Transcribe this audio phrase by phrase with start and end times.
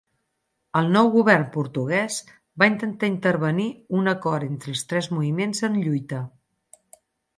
[0.79, 2.17] El nou govern portuguès
[2.63, 3.69] va intentar intervenir
[4.01, 6.23] un acord entre els tres moviments en lluita.